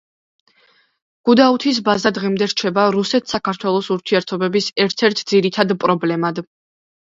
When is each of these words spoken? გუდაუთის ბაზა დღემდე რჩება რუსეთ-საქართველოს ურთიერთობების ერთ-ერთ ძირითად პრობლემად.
გუდაუთის 1.29 1.79
ბაზა 1.89 2.11
დღემდე 2.15 2.47
რჩება 2.55 2.87
რუსეთ-საქართველოს 2.97 3.93
ურთიერთობების 3.99 4.73
ერთ-ერთ 4.89 5.25
ძირითად 5.35 5.77
პრობლემად. 5.87 6.45